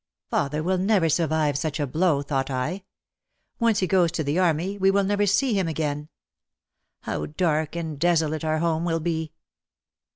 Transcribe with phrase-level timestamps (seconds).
[0.31, 2.85] Father will never survive such a blow, thought I.
[3.59, 6.09] Once he goes to the army we will never see him again.
[7.01, 9.31] How dark and desolate our home will be!